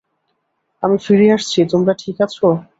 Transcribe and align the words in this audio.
আমি 0.83 0.97
ফিরে 0.97 1.27
আসছি 1.31 1.59
তোমরা 1.71 1.93
ঠিক 1.93 2.17
আছো? 2.21 2.47